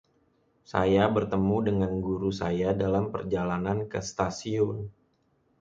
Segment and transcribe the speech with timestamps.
[0.71, 4.77] Saya bertemu dengan guru saya dalam perjalanan ke stasiun.